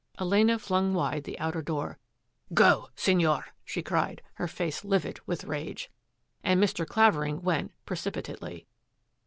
[0.19, 1.99] Elena flung wide the outer door."
[2.55, 5.91] Go, Sig nor!" she cried, her face livid with rage.
[6.43, 6.87] And Mr.
[6.87, 8.65] Clavering went precipitately.